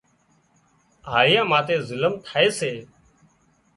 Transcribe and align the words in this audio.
هاۯيئاان 1.11 1.47
ماٿي 1.51 1.75
ظلم 1.89 2.13
ٿائي 2.25 2.49
سي 2.59 2.71